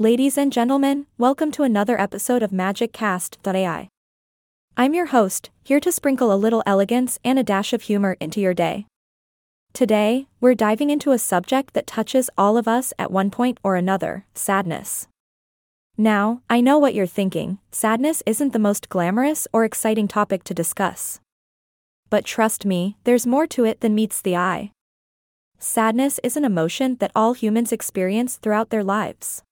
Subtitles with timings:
[0.00, 3.88] Ladies and gentlemen, welcome to another episode of MagicCast.ai.
[4.74, 8.40] I'm your host, here to sprinkle a little elegance and a dash of humor into
[8.40, 8.86] your day.
[9.74, 13.76] Today, we're diving into a subject that touches all of us at one point or
[13.76, 15.06] another sadness.
[15.98, 20.54] Now, I know what you're thinking sadness isn't the most glamorous or exciting topic to
[20.54, 21.20] discuss.
[22.08, 24.72] But trust me, there's more to it than meets the eye.
[25.58, 29.42] Sadness is an emotion that all humans experience throughout their lives.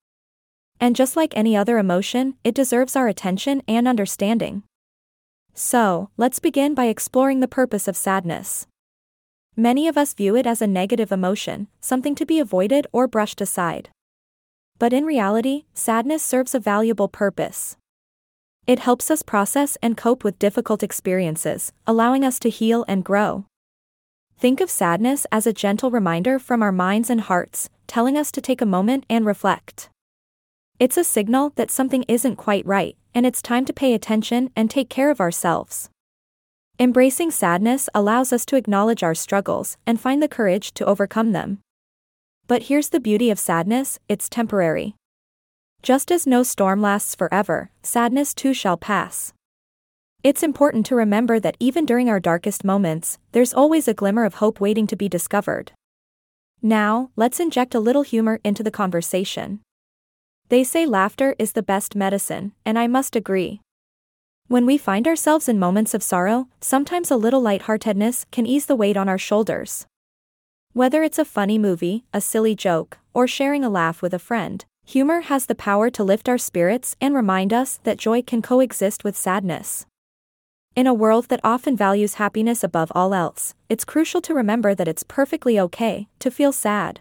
[0.81, 4.63] And just like any other emotion, it deserves our attention and understanding.
[5.55, 8.67] So, let's begin by exploring the purpose of sadness.
[9.57, 13.41] Many of us view it as a negative emotion, something to be avoided or brushed
[13.41, 13.91] aside.
[14.79, 17.77] But in reality, sadness serves a valuable purpose.
[18.69, 23.47] It helps us process and cope with difficult experiences, allowing us to heal and grow.
[24.39, 28.41] Think of sadness as a gentle reminder from our minds and hearts, telling us to
[28.41, 29.91] take a moment and reflect.
[30.81, 34.71] It's a signal that something isn't quite right, and it's time to pay attention and
[34.71, 35.91] take care of ourselves.
[36.79, 41.59] Embracing sadness allows us to acknowledge our struggles and find the courage to overcome them.
[42.47, 44.95] But here's the beauty of sadness it's temporary.
[45.83, 49.33] Just as no storm lasts forever, sadness too shall pass.
[50.23, 54.35] It's important to remember that even during our darkest moments, there's always a glimmer of
[54.35, 55.73] hope waiting to be discovered.
[56.63, 59.61] Now, let's inject a little humor into the conversation.
[60.49, 63.61] They say laughter is the best medicine, and I must agree.
[64.47, 68.77] When we find ourselves in moments of sorrow, sometimes a little lightheartedness can ease the
[68.77, 69.87] weight on our shoulders.
[70.73, 74.65] Whether it's a funny movie, a silly joke, or sharing a laugh with a friend,
[74.87, 79.05] humor has the power to lift our spirits and remind us that joy can coexist
[79.05, 79.85] with sadness.
[80.75, 84.89] In a world that often values happiness above all else, it's crucial to remember that
[84.89, 87.01] it's perfectly okay to feel sad.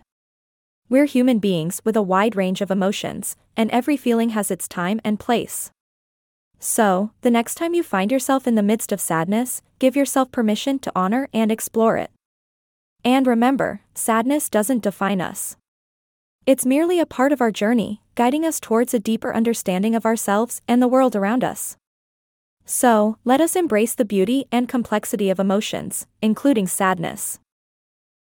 [0.90, 5.02] We're human beings with a wide range of emotions, and every feeling has its time
[5.04, 5.70] and place.
[6.60, 10.80] So, the next time you find yourself in the midst of sadness, give yourself permission
[10.80, 12.10] to honor and explore it.
[13.04, 15.58] And remember, sadness doesn't define us.
[16.46, 20.62] It's merely a part of our journey, guiding us towards a deeper understanding of ourselves
[20.70, 21.76] and the world around us.
[22.66, 27.40] So, let us embrace the beauty and complexity of emotions, including sadness.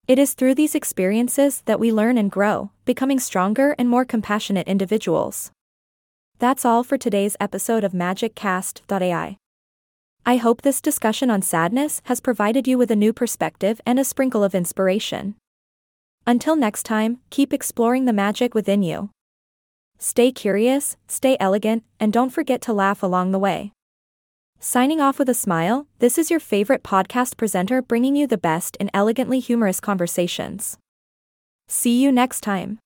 [0.08, 4.68] It is through these experiences that we learn and grow, becoming stronger and more compassionate
[4.68, 5.52] individuals.
[6.38, 9.38] That's all for today's episode of MagicCast.ai.
[10.28, 14.04] I hope this discussion on sadness has provided you with a new perspective and a
[14.04, 15.36] sprinkle of inspiration.
[16.28, 19.10] Until next time, keep exploring the magic within you.
[19.98, 23.72] Stay curious, stay elegant, and don't forget to laugh along the way.
[24.60, 28.76] Signing off with a smile, this is your favorite podcast presenter bringing you the best
[28.78, 30.78] in elegantly humorous conversations.
[31.68, 32.80] See you next time.